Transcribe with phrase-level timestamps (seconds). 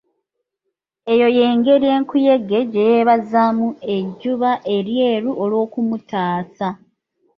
[1.13, 6.67] Eyo y'engeri enkuyege gye yebazaamu ejjuba eryeru olw'okumutaasa.